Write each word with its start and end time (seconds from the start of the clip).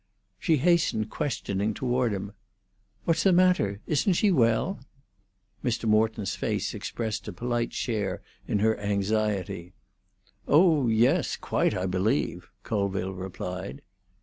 She 0.39 0.57
hastened 0.57 1.11
questioning 1.11 1.75
toward 1.75 2.11
him. 2.11 2.31
"What 3.05 3.17
is 3.17 3.23
the 3.23 3.31
matter? 3.31 3.81
Isn't 3.85 4.13
she 4.13 4.31
well?" 4.31 4.79
Mr. 5.63 5.85
Morton's 5.85 6.33
face 6.35 6.73
expressed 6.73 7.27
a 7.27 7.31
polite 7.31 7.71
share 7.71 8.23
in 8.47 8.57
her 8.65 8.75
anxiety. 8.79 9.73
"Oh 10.47 10.87
yes; 10.87 11.35
quite, 11.37 11.75
I 11.77 11.85
believe," 11.85 12.49
Colville 12.63 13.13
replied. 13.13 13.83